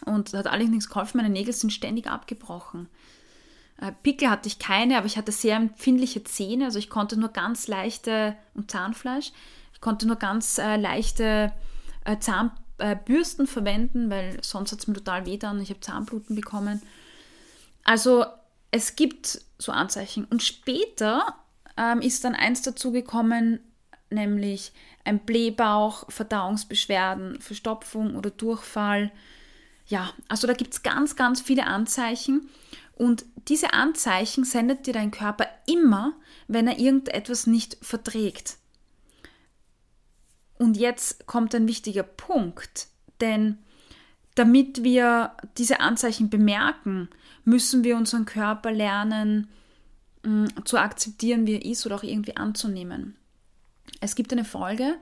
[0.06, 1.17] und hat allerdings nichts geholfen.
[1.17, 2.89] Meine Nägel sind ständig abgebrochen.
[3.80, 6.65] Äh, Pickel hatte ich keine, aber ich hatte sehr empfindliche Zähne.
[6.65, 9.32] Also ich konnte nur ganz leichte und Zahnfleisch.
[9.73, 11.54] Ich konnte nur ganz äh, leichte
[12.06, 15.62] äh, Zahnbürsten äh, verwenden, weil sonst hat es mir total weh dann.
[15.62, 16.82] Ich habe Zahnbluten bekommen.
[17.84, 18.25] Also
[18.71, 20.25] es gibt so Anzeichen.
[20.25, 21.36] Und später
[21.80, 23.62] ähm, ist dann eins dazu gekommen,
[24.10, 24.74] nämlich
[25.06, 29.12] ein Blähbauch, Verdauungsbeschwerden, Verstopfung oder Durchfall.
[29.88, 32.50] Ja, also da gibt es ganz, ganz viele Anzeichen.
[32.96, 36.13] Und diese Anzeichen sendet dir dein Körper immer,
[36.48, 38.58] wenn er irgendetwas nicht verträgt.
[40.58, 42.88] Und jetzt kommt ein wichtiger Punkt,
[43.22, 43.58] denn
[44.36, 47.10] damit wir diese Anzeichen bemerken,
[47.46, 49.48] müssen wir unseren Körper lernen
[50.65, 53.15] zu akzeptieren, wie er ist oder auch irgendwie anzunehmen.
[54.01, 54.95] Es gibt eine Folge,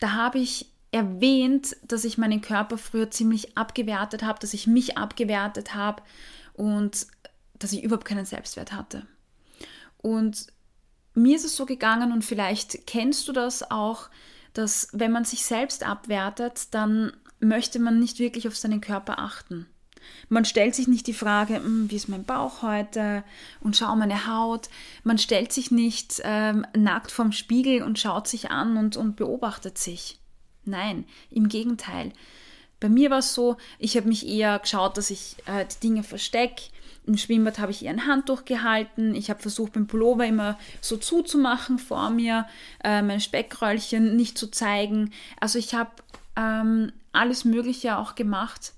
[0.00, 4.96] da habe ich erwähnt, dass ich meinen Körper früher ziemlich abgewertet habe, dass ich mich
[4.96, 6.02] abgewertet habe
[6.52, 7.06] und
[7.58, 9.06] dass ich überhaupt keinen Selbstwert hatte.
[9.98, 10.46] Und
[11.14, 14.08] mir ist es so gegangen und vielleicht kennst du das auch,
[14.52, 19.66] dass wenn man sich selbst abwertet, dann möchte man nicht wirklich auf seinen Körper achten.
[20.28, 23.24] Man stellt sich nicht die Frage, hm, wie ist mein Bauch heute
[23.60, 24.68] und schau meine Haut.
[25.02, 29.78] Man stellt sich nicht ähm, nackt vorm Spiegel und schaut sich an und, und beobachtet
[29.78, 30.18] sich.
[30.64, 32.12] Nein, im Gegenteil.
[32.80, 36.02] Bei mir war es so, ich habe mich eher geschaut, dass ich äh, die Dinge
[36.02, 36.64] verstecke.
[37.06, 39.14] Im Schwimmbad habe ich eher ein Handtuch gehalten.
[39.14, 42.46] Ich habe versucht, beim Pullover immer so zuzumachen vor mir,
[42.82, 45.12] äh, mein Speckröllchen nicht zu zeigen.
[45.38, 45.90] Also ich habe
[46.36, 48.72] ähm, alles Mögliche auch gemacht,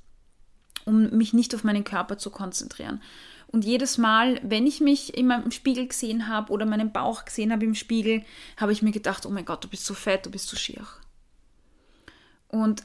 [0.87, 3.03] um mich nicht auf meinen Körper zu konzentrieren.
[3.49, 7.53] Und jedes Mal, wenn ich mich in meinem Spiegel gesehen habe oder meinen Bauch gesehen
[7.53, 8.23] habe im Spiegel,
[8.57, 10.87] habe ich mir gedacht, oh mein Gott, du bist so fett, du bist so schier.
[12.49, 12.85] Und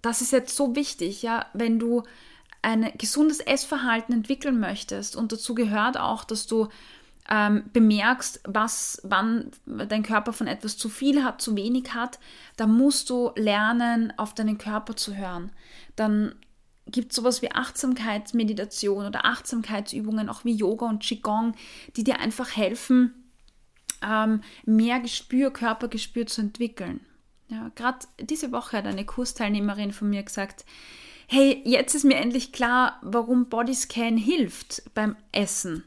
[0.00, 2.04] das ist jetzt so wichtig, ja, wenn du
[2.62, 6.68] ein gesundes Essverhalten entwickeln möchtest und dazu gehört auch, dass du
[7.30, 12.18] ähm, bemerkst, was, wann dein Körper von etwas zu viel hat, zu wenig hat,
[12.56, 15.52] dann musst du lernen, auf deinen Körper zu hören.
[15.96, 16.34] Dann
[16.86, 21.54] gibt es sowas wie Achtsamkeitsmeditation oder Achtsamkeitsübungen, auch wie Yoga und Qigong,
[21.96, 23.14] die dir einfach helfen,
[24.02, 27.00] ähm, mehr Gespür, Körpergespür zu entwickeln.
[27.48, 30.64] Ja, Gerade diese Woche hat eine Kursteilnehmerin von mir gesagt,
[31.26, 35.84] hey, jetzt ist mir endlich klar, warum Bodyscan hilft beim Essen.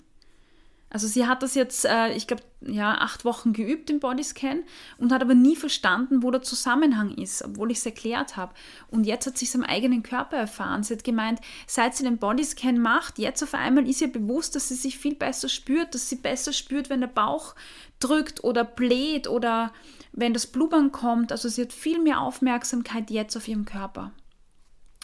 [0.89, 4.63] Also sie hat das jetzt, äh, ich glaube, ja, acht Wochen geübt im Bodyscan
[4.97, 8.53] und hat aber nie verstanden, wo der Zusammenhang ist, obwohl ich es erklärt habe.
[8.89, 10.83] Und jetzt hat sie es am eigenen Körper erfahren.
[10.83, 14.69] Sie hat gemeint, seit sie den Bodyscan macht, jetzt auf einmal ist ihr bewusst, dass
[14.69, 17.55] sie sich viel besser spürt, dass sie besser spürt, wenn der Bauch
[17.99, 19.73] drückt oder bläht oder
[20.13, 21.33] wenn das Blubbern kommt.
[21.33, 24.13] Also sie hat viel mehr Aufmerksamkeit jetzt auf ihrem Körper.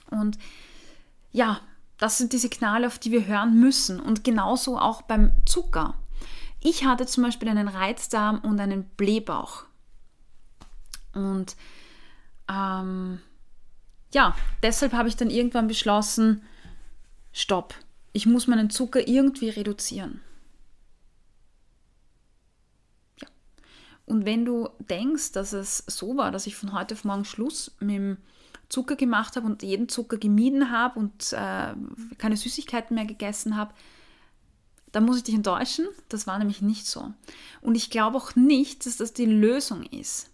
[0.09, 0.37] Und
[1.31, 1.59] ja,
[2.03, 4.01] das sind die Signale, auf die wir hören müssen.
[4.01, 5.97] Und genauso auch beim Zucker.
[6.59, 9.63] Ich hatte zum Beispiel einen Reizdarm und einen Blähbauch.
[11.13, 11.55] Und
[12.51, 13.21] ähm,
[14.13, 16.43] ja, deshalb habe ich dann irgendwann beschlossen,
[17.31, 17.73] stopp,
[18.11, 20.19] ich muss meinen Zucker irgendwie reduzieren.
[23.21, 23.29] Ja.
[24.05, 27.71] Und wenn du denkst, dass es so war, dass ich von heute auf morgen Schluss
[27.79, 28.17] mit dem
[28.69, 31.73] Zucker gemacht habe und jeden Zucker gemieden habe und äh,
[32.17, 33.73] keine Süßigkeiten mehr gegessen habe,
[34.91, 35.87] dann muss ich dich enttäuschen.
[36.07, 37.13] Das war nämlich nicht so.
[37.61, 40.29] Und ich glaube auch nicht, dass das die Lösung ist.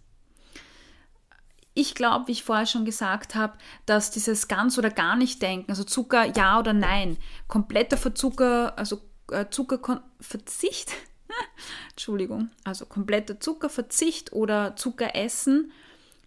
[1.74, 5.70] Ich glaube, wie ich vorher schon gesagt habe, dass dieses ganz oder gar nicht denken,
[5.70, 7.16] also Zucker ja oder nein,
[7.48, 10.92] kompletter Verzucker, also äh, Zuckerverzicht,
[11.90, 15.72] Entschuldigung, also kompletter Zuckerverzicht oder Zuckeressen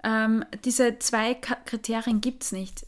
[0.04, 2.86] ähm, diese zwei Kriterien gibt es nicht,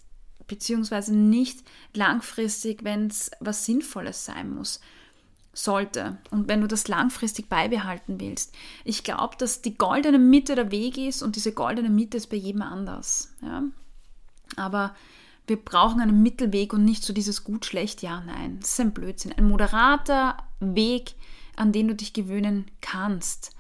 [0.48, 4.80] beziehungsweise nicht langfristig, wenn es was Sinnvolles sein muss
[5.54, 8.54] sollte und wenn du das langfristig beibehalten willst.
[8.84, 12.36] Ich glaube, dass die goldene Mitte der Weg ist und diese goldene Mitte ist bei
[12.36, 13.34] jedem anders.
[13.42, 13.64] Ja?
[14.58, 14.94] Aber
[15.48, 18.58] wir brauchen einen Mittelweg und nicht so dieses gut, schlecht, ja, nein.
[18.60, 19.32] Das ist ein Blödsinn.
[19.32, 21.16] Ein moderater Weg,
[21.56, 23.56] an den du dich gewöhnen kannst.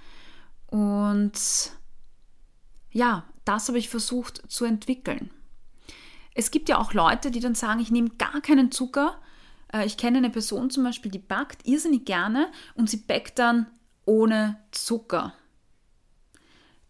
[0.68, 1.72] Und
[2.92, 5.32] ja, das habe ich versucht zu entwickeln.
[6.34, 9.18] Es gibt ja auch Leute, die dann sagen, ich nehme gar keinen Zucker.
[9.72, 13.68] Äh, ich kenne eine Person zum Beispiel, die backt irrsinnig gerne und sie backt dann
[14.06, 15.34] ohne Zucker.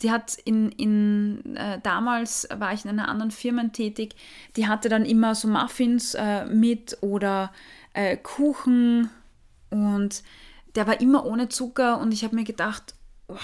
[0.02, 4.16] Die hat in, in äh, damals war ich in einer anderen Firma tätig,
[4.58, 7.54] die hatte dann immer so Muffins äh, mit oder
[7.94, 9.10] äh, Kuchen
[9.70, 10.24] und
[10.76, 12.96] der war immer ohne Zucker und ich habe mir gedacht,
[13.30, 13.38] oh,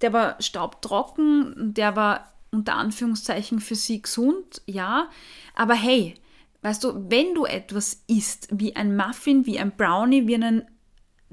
[0.00, 5.10] der war staubtrocken, der war unter Anführungszeichen für sie gesund, ja.
[5.54, 6.14] Aber hey,
[6.60, 10.62] weißt du, wenn du etwas isst, wie ein Muffin, wie ein Brownie, wie einen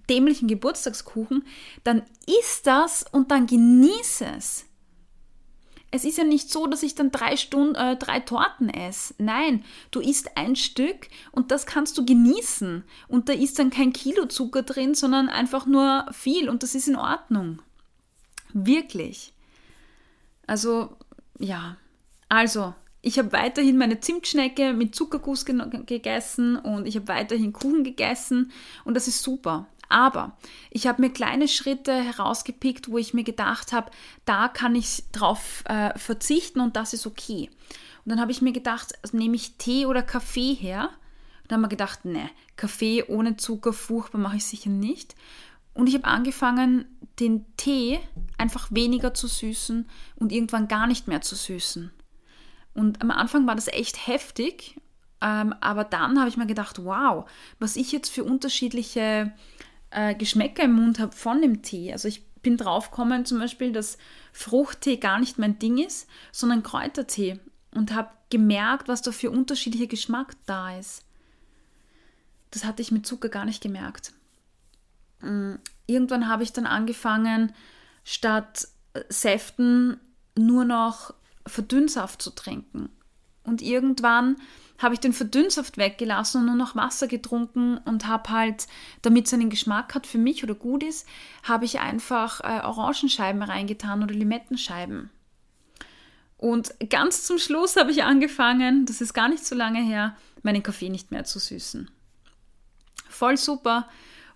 [0.10, 1.46] dämlichen Geburtstagskuchen,
[1.84, 4.66] dann isst das und dann genieße es.
[5.92, 9.14] es ist ja nicht so, dass ich dann drei Stunden, äh, drei Torten esse.
[9.18, 12.84] Nein, du isst ein Stück und das kannst du genießen.
[13.08, 16.88] Und da ist dann kein Kilo Zucker drin, sondern einfach nur viel und das ist
[16.88, 17.62] in Ordnung.
[18.54, 19.34] Wirklich.
[20.48, 20.96] Also,
[21.40, 21.78] ja.
[22.28, 28.52] Also, ich habe weiterhin meine Zimtschnecke mit Zuckerguss gegessen und ich habe weiterhin Kuchen gegessen
[28.84, 29.68] und das ist super.
[29.88, 30.38] Aber
[30.70, 33.90] ich habe mir kleine Schritte herausgepickt, wo ich mir gedacht habe,
[34.26, 37.50] da kann ich drauf äh, verzichten und das ist okay.
[38.06, 40.90] Und dann habe ich mir gedacht, also nehme ich Tee oder Kaffee her?
[41.42, 45.16] Und dann haben wir gedacht, ne, Kaffee ohne Zucker, furchtbar mache ich sicher nicht.
[45.74, 46.86] Und ich habe angefangen,
[47.20, 48.00] den Tee
[48.38, 51.92] einfach weniger zu süßen und irgendwann gar nicht mehr zu süßen.
[52.74, 54.80] Und am Anfang war das echt heftig,
[55.22, 57.30] ähm, aber dann habe ich mir gedacht, wow,
[57.60, 59.34] was ich jetzt für unterschiedliche
[59.92, 61.92] äh, Geschmäcker im Mund habe von dem Tee.
[61.92, 63.98] Also ich bin draufgekommen zum Beispiel, dass
[64.32, 67.40] Fruchttee gar nicht mein Ding ist, sondern Kräutertee
[67.72, 71.04] und habe gemerkt, was da für unterschiedlicher Geschmack da ist.
[72.52, 74.14] Das hatte ich mit Zucker gar nicht gemerkt.
[75.90, 77.54] Irgendwann habe ich dann angefangen,
[78.04, 80.00] statt äh, Säften
[80.38, 81.14] nur noch
[81.46, 82.90] Verdünnsaft zu trinken.
[83.44, 84.38] Und irgendwann
[84.78, 88.68] habe ich den Verdünnsaft weggelassen und nur noch Wasser getrunken und habe halt,
[89.02, 91.08] damit es einen Geschmack hat für mich oder gut ist,
[91.44, 95.10] habe ich einfach äh, Orangenscheiben reingetan oder Limettenscheiben.
[96.38, 100.64] Und ganz zum Schluss habe ich angefangen, das ist gar nicht so lange her, meinen
[100.64, 101.92] Kaffee nicht mehr zu süßen.
[103.10, 103.90] Voll super.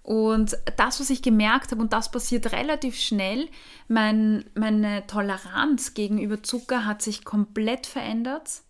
[0.03, 3.47] Und das, was ich gemerkt habe, und das passiert relativ schnell,
[3.87, 8.61] mein, meine Toleranz gegenüber Zucker hat sich komplett verändert.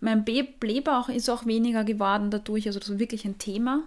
[0.00, 3.82] Mein Blähbauch ist auch weniger geworden dadurch, also das war wirklich ein Thema.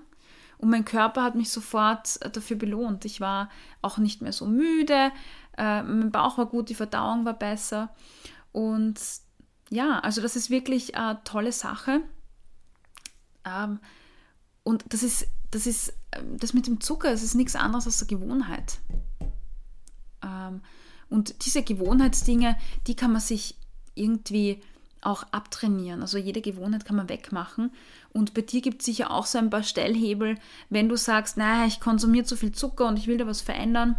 [0.59, 3.03] Und mein Körper hat mich sofort dafür belohnt.
[3.05, 3.49] Ich war
[3.81, 5.11] auch nicht mehr so müde,
[5.57, 7.89] äh, mein Bauch war gut, die Verdauung war besser.
[8.51, 8.99] Und
[9.69, 12.01] ja, also das ist wirklich eine tolle Sache.
[13.43, 13.79] Ähm,
[14.63, 18.01] und das ist, das ist, ähm, das mit dem Zucker, das ist nichts anderes als
[18.01, 18.79] eine Gewohnheit.
[20.23, 20.61] Ähm,
[21.09, 23.55] und diese Gewohnheitsdinge, die kann man sich
[23.95, 24.61] irgendwie
[25.01, 26.01] auch abtrainieren.
[26.01, 27.71] Also jede Gewohnheit kann man wegmachen.
[28.13, 30.37] Und bei dir gibt es sicher auch so ein paar Stellhebel,
[30.69, 33.95] wenn du sagst, naja, ich konsumiere zu viel Zucker und ich will da was verändern,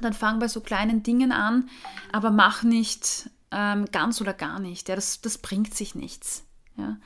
[0.00, 1.68] dann fang bei so kleinen Dingen an,
[2.10, 4.88] aber mach nicht ähm, ganz oder gar nicht.
[4.88, 6.44] Ja, das, das bringt sich nichts.
[6.76, 6.96] Ja.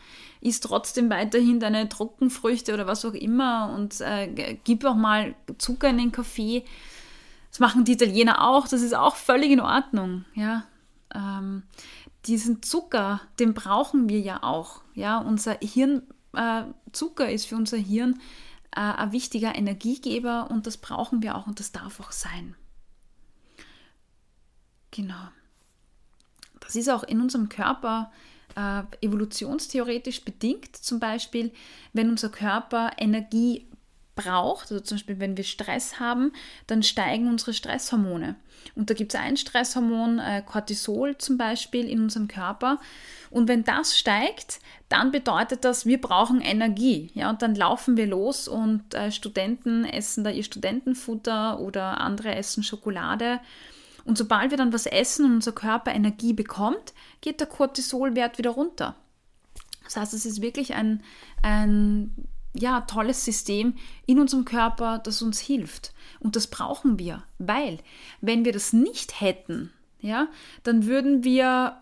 [0.40, 5.88] Iss trotzdem weiterhin deine Trockenfrüchte oder was auch immer und äh, gib auch mal Zucker
[5.88, 6.64] in den Kaffee.
[7.50, 10.24] Das machen die Italiener auch, das ist auch völlig in Ordnung.
[10.34, 10.64] Ja.
[11.14, 11.62] Ähm,
[12.26, 14.82] diesen Zucker, den brauchen wir ja auch.
[14.94, 16.02] Ja, unser Hirn,
[16.34, 18.20] äh, Zucker ist für unser Hirn
[18.76, 22.54] äh, ein wichtiger Energiegeber und das brauchen wir auch und das darf auch sein.
[24.90, 25.28] Genau.
[26.60, 28.10] Das ist auch in unserem Körper
[28.58, 30.76] äh, evolutionstheoretisch bedingt.
[30.76, 31.52] Zum Beispiel,
[31.92, 33.66] wenn unser Körper Energie
[34.16, 36.32] braucht, also zum Beispiel wenn wir Stress haben,
[36.66, 38.34] dann steigen unsere Stresshormone.
[38.74, 42.80] Und da gibt es ein Stresshormon, äh, Cortisol zum Beispiel, in unserem Körper.
[43.30, 47.10] Und wenn das steigt, dann bedeutet das, wir brauchen Energie.
[47.14, 52.34] Ja, und dann laufen wir los und äh, Studenten essen da ihr Studentenfutter oder andere
[52.34, 53.38] essen Schokolade.
[54.08, 58.48] Und sobald wir dann was essen und unser Körper Energie bekommt, geht der Cortisolwert wieder
[58.48, 58.96] runter.
[59.84, 61.02] Das heißt, es ist wirklich ein,
[61.42, 62.14] ein
[62.54, 63.74] ja, tolles System
[64.06, 65.92] in unserem Körper, das uns hilft.
[66.20, 67.80] Und das brauchen wir, weil
[68.22, 70.28] wenn wir das nicht hätten, ja,
[70.62, 71.76] dann würden wir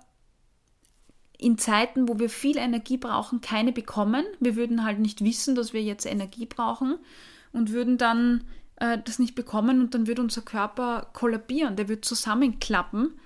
[1.38, 4.24] in Zeiten, wo wir viel Energie brauchen, keine bekommen.
[4.40, 6.98] Wir würden halt nicht wissen, dass wir jetzt Energie brauchen
[7.52, 8.42] und würden dann
[8.76, 13.18] äh, das nicht bekommen und dann würde unser Körper kollabieren, der würde zusammenklappen,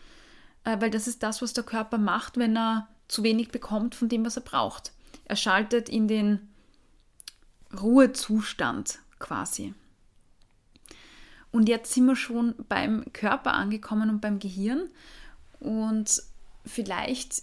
[0.64, 4.08] äh, weil das ist das, was der Körper macht, wenn er zu wenig bekommt von
[4.08, 4.92] dem, was er braucht.
[5.24, 6.48] Er schaltet in den
[7.80, 9.74] Ruhezustand quasi.
[11.52, 14.88] Und jetzt sind wir schon beim Körper angekommen und beim Gehirn.
[15.58, 16.22] Und
[16.64, 17.42] vielleicht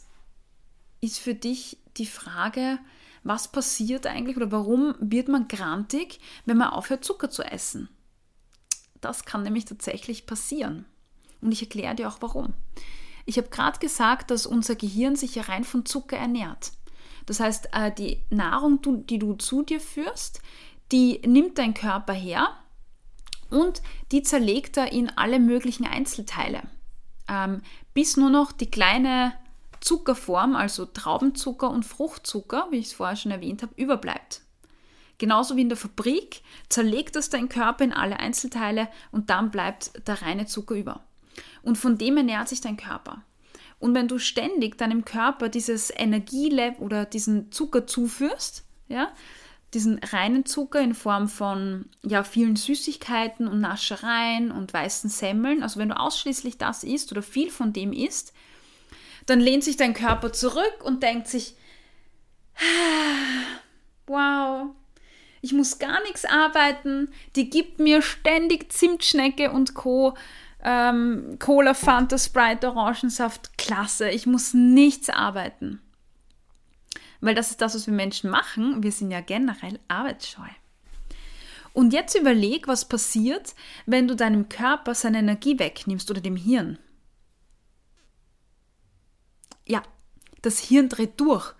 [1.01, 2.79] ist für dich die Frage,
[3.23, 7.89] was passiert eigentlich oder warum wird man grantig, wenn man aufhört, Zucker zu essen?
[9.01, 10.85] Das kann nämlich tatsächlich passieren.
[11.41, 12.53] Und ich erkläre dir auch warum.
[13.25, 16.71] Ich habe gerade gesagt, dass unser Gehirn sich ja rein von Zucker ernährt.
[17.25, 20.41] Das heißt, äh, die Nahrung, die du zu dir führst,
[20.91, 22.49] die nimmt dein Körper her
[23.49, 23.81] und
[24.11, 26.63] die zerlegt er in alle möglichen Einzelteile,
[27.27, 27.61] ähm,
[27.93, 29.33] bis nur noch die kleine
[29.81, 34.41] Zuckerform, also Traubenzucker und Fruchtzucker, wie ich es vorher schon erwähnt habe, überbleibt.
[35.17, 40.07] Genauso wie in der Fabrik zerlegt das dein Körper in alle Einzelteile und dann bleibt
[40.07, 41.03] der reine Zucker über.
[41.63, 43.23] Und von dem ernährt sich dein Körper.
[43.79, 49.11] Und wenn du ständig deinem Körper dieses Energielevel oder diesen Zucker zuführst, ja,
[49.73, 55.79] diesen reinen Zucker in Form von ja, vielen Süßigkeiten und Naschereien und weißen Semmeln, also
[55.79, 58.33] wenn du ausschließlich das isst oder viel von dem isst,
[59.25, 61.55] dann lehnt sich dein Körper zurück und denkt sich,
[64.07, 64.69] wow,
[65.47, 70.13] ich muss gar nichts arbeiten, die gibt mir ständig Zimtschnecke und Co.
[70.61, 75.79] Ähm, Cola, Fanta, Sprite, Orangensaft, klasse, ich muss nichts arbeiten.
[77.21, 78.83] Weil das ist das, was wir Menschen machen.
[78.83, 80.49] Wir sind ja generell arbeitsscheu.
[81.71, 86.77] Und jetzt überleg, was passiert, wenn du deinem Körper seine Energie wegnimmst oder dem Hirn.
[89.65, 89.81] Ja,
[90.41, 91.53] das Hirn dreht durch.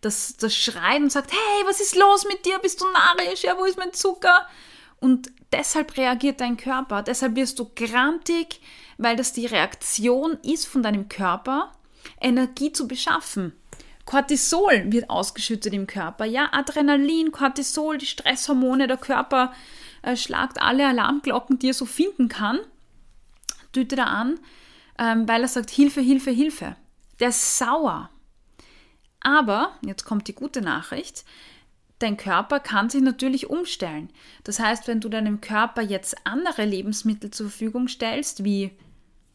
[0.00, 2.58] Das, das schreit und sagt, hey, was ist los mit dir?
[2.60, 3.42] Bist du narrisch?
[3.42, 4.46] Ja, wo ist mein Zucker?
[5.00, 7.02] Und deshalb reagiert dein Körper.
[7.02, 8.60] Deshalb wirst du grantig,
[8.96, 11.72] weil das die Reaktion ist von deinem Körper,
[12.20, 13.52] Energie zu beschaffen.
[14.04, 16.24] Cortisol wird ausgeschüttet im Körper.
[16.24, 19.52] Ja, Adrenalin, Cortisol, die Stresshormone, der Körper
[20.02, 22.58] äh, schlagt alle Alarmglocken, die er so finden kann,
[23.72, 24.40] tütet er an,
[24.98, 26.76] ähm, weil er sagt, Hilfe, Hilfe, Hilfe.
[27.20, 28.08] Der ist sauer.
[29.28, 31.26] Aber, jetzt kommt die gute Nachricht,
[31.98, 34.08] dein Körper kann sich natürlich umstellen.
[34.42, 38.70] Das heißt, wenn du deinem Körper jetzt andere Lebensmittel zur Verfügung stellst, wie,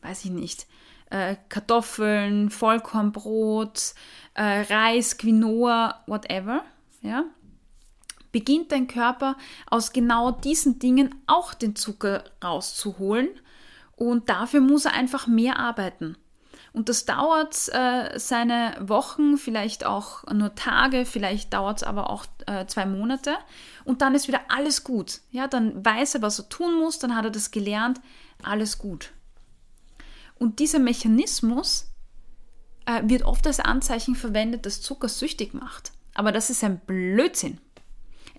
[0.01, 0.65] weiß ich nicht,
[1.11, 3.93] äh, Kartoffeln, Vollkornbrot,
[4.33, 6.63] äh, Reis, Quinoa, whatever,
[7.03, 7.25] ja,
[8.31, 9.37] beginnt dein Körper
[9.69, 13.29] aus genau diesen Dingen auch den Zucker rauszuholen
[13.95, 16.17] und dafür muss er einfach mehr arbeiten.
[16.73, 22.25] Und das dauert äh, seine Wochen, vielleicht auch nur Tage, vielleicht dauert es aber auch
[22.47, 23.35] äh, zwei Monate.
[23.85, 25.21] Und dann ist wieder alles gut.
[25.29, 28.01] Ja, dann weiß er, was er tun muss, dann hat er das gelernt,
[28.41, 29.11] alles gut.
[30.39, 31.91] Und dieser Mechanismus
[32.85, 35.91] äh, wird oft als Anzeichen verwendet, dass Zucker süchtig macht.
[36.15, 37.59] Aber das ist ein Blödsinn.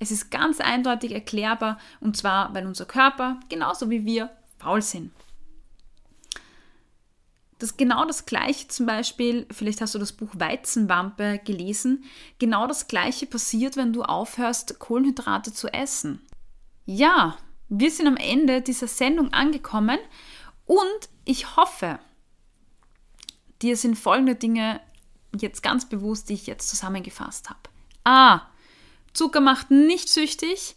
[0.01, 5.12] Es ist ganz eindeutig erklärbar und zwar, weil unser Körper, genauso wie wir, faul sind.
[7.65, 12.05] Das ist genau das gleiche zum Beispiel, vielleicht hast du das Buch Weizenwampe gelesen,
[12.39, 16.21] genau das gleiche passiert, wenn du aufhörst, Kohlenhydrate zu essen.
[16.85, 17.39] Ja,
[17.71, 19.99] wir sind am Ende dieser Sendung angekommen
[20.67, 21.99] und ich hoffe,
[23.62, 24.83] dir sind folgende Dinge
[25.35, 27.61] jetzt ganz bewusst, die ich jetzt zusammengefasst habe.
[28.05, 28.43] A.
[29.15, 30.77] Zucker macht nicht süchtig.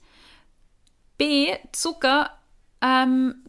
[1.17, 1.53] B.
[1.73, 2.31] Zucker,
[2.79, 3.43] ähm,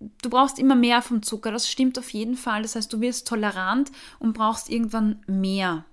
[0.00, 1.50] du brauchst immer mehr vom Zucker.
[1.50, 2.62] Das stimmt auf jeden Fall.
[2.62, 5.84] Das heißt, du wirst tolerant und brauchst irgendwann mehr.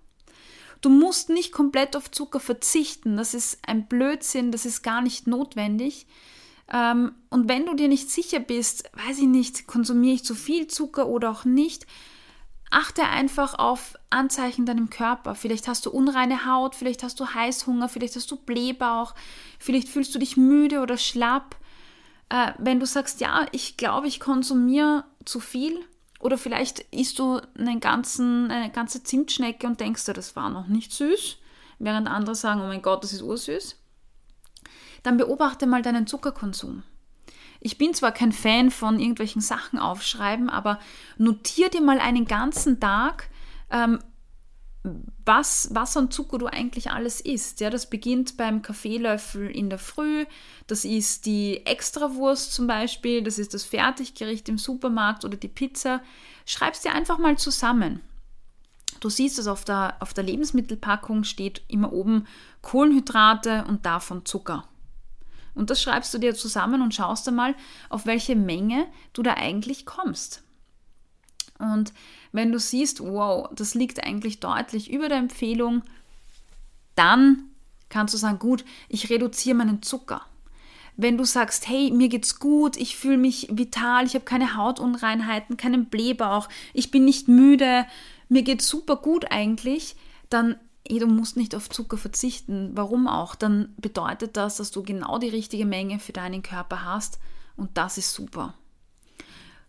[0.82, 3.18] Du musst nicht komplett auf Zucker verzichten.
[3.18, 4.52] Das ist ein Blödsinn.
[4.52, 6.06] Das ist gar nicht notwendig.
[6.72, 10.68] Ähm, und wenn du dir nicht sicher bist, weiß ich nicht, konsumiere ich zu viel
[10.68, 11.86] Zucker oder auch nicht,
[12.72, 15.36] achte einfach auf Anzeichen deinem Körper.
[15.36, 19.14] Vielleicht hast du unreine Haut, vielleicht hast du Heißhunger, vielleicht hast du Blähbauch,
[19.60, 21.56] vielleicht fühlst du dich müde oder schlapp.
[22.30, 25.80] Äh, wenn du sagst, ja, ich glaube, ich konsumiere zu viel,
[26.20, 30.68] oder vielleicht isst du einen ganzen, eine ganze Zimtschnecke und denkst dir, das war noch
[30.68, 31.38] nicht süß,
[31.78, 33.78] während andere sagen, oh mein Gott, das ist ursüß
[35.06, 36.84] dann beobachte mal deinen Zuckerkonsum.
[37.60, 40.80] Ich bin zwar kein Fan von irgendwelchen Sachen aufschreiben, aber
[41.18, 43.30] notier dir mal einen ganzen Tag,
[43.70, 44.00] ähm,
[45.26, 47.60] was, was an Zucker du eigentlich alles isst.
[47.60, 50.26] Ja, das beginnt beim Kaffeelöffel in der Früh,
[50.68, 56.02] das ist die Extrawurst zum Beispiel, das ist das Fertiggericht im Supermarkt oder die Pizza.
[56.46, 58.02] Schreib es dir einfach mal zusammen.
[59.00, 62.28] Du siehst es auf der, auf der Lebensmittelpackung steht immer oben
[62.62, 64.68] Kohlenhydrate und davon Zucker.
[65.54, 67.56] Und das schreibst du dir zusammen und schaust einmal,
[67.90, 70.44] auf welche Menge du da eigentlich kommst.
[71.58, 71.94] Und
[72.36, 75.84] wenn du siehst, wow, das liegt eigentlich deutlich über der Empfehlung,
[76.96, 77.46] dann
[77.90, 80.22] kannst du sagen, gut, ich reduziere meinen Zucker.
[80.98, 85.58] Wenn du sagst, hey, mir geht's gut, ich fühle mich vital, ich habe keine Hautunreinheiten,
[85.58, 87.86] keinen Blähbauch, ich bin nicht müde,
[88.30, 89.96] mir geht's super gut eigentlich,
[90.30, 90.56] dann
[90.88, 95.20] hey, du musst nicht auf Zucker verzichten, warum auch, dann bedeutet das, dass du genau
[95.20, 97.20] die richtige Menge für deinen Körper hast
[97.56, 98.54] und das ist super.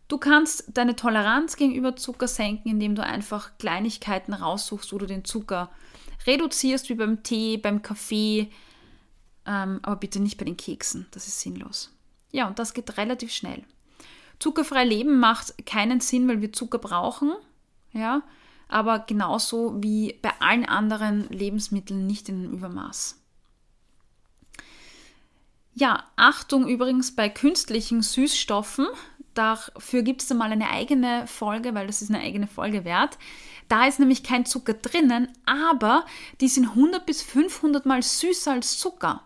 [0.08, 5.24] Du kannst deine Toleranz gegenüber Zucker senken, indem du einfach Kleinigkeiten raussuchst, wo du den
[5.24, 5.70] Zucker
[6.26, 8.50] reduzierst, wie beim Tee, beim Kaffee,
[9.46, 11.92] ähm, aber bitte nicht bei den Keksen, das ist sinnlos.
[12.32, 13.64] Ja, und das geht relativ schnell.
[14.38, 17.32] Zuckerfrei leben macht keinen Sinn, weil wir Zucker brauchen.
[17.92, 18.22] Ja,
[18.68, 23.18] aber genauso wie bei allen anderen Lebensmitteln nicht in Übermaß.
[25.74, 28.86] Ja, Achtung übrigens bei künstlichen Süßstoffen.
[29.38, 33.18] Dafür gibt es mal eine eigene Folge, weil das ist eine eigene Folge wert.
[33.68, 36.04] Da ist nämlich kein Zucker drinnen, aber
[36.40, 39.22] die sind 100 bis 500 mal süßer als Zucker.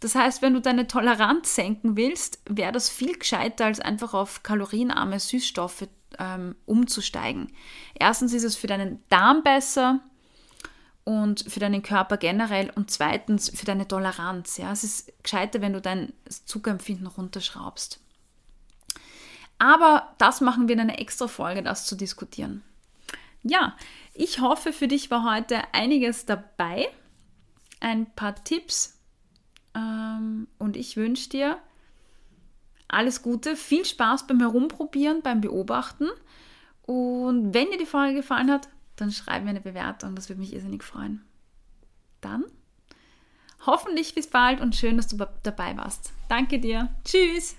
[0.00, 4.44] Das heißt, wenn du deine Toleranz senken willst, wäre das viel gescheiter, als einfach auf
[4.44, 7.52] kalorienarme Süßstoffe ähm, umzusteigen.
[7.98, 10.00] Erstens ist es für deinen Darm besser
[11.04, 14.56] und für deinen Körper generell und zweitens für deine Toleranz.
[14.56, 14.70] Ja?
[14.70, 16.12] Es ist gescheiter, wenn du dein
[16.44, 18.00] Zuckerempfinden runterschraubst.
[19.58, 22.62] Aber das machen wir in einer extra Folge, das zu diskutieren.
[23.42, 23.76] Ja,
[24.14, 26.88] ich hoffe, für dich war heute einiges dabei.
[27.80, 28.98] Ein paar Tipps,
[29.74, 31.58] ähm, und ich wünsche dir
[32.88, 36.08] alles Gute, viel Spaß beim Herumprobieren, beim Beobachten.
[36.82, 40.14] Und wenn dir die Folge gefallen hat, dann schreib mir eine Bewertung.
[40.14, 41.22] Das würde mich irrsinnig freuen.
[42.20, 42.44] Dann
[43.66, 46.12] hoffentlich bis bald und schön, dass du dabei warst.
[46.28, 46.88] Danke dir.
[47.04, 47.56] Tschüss.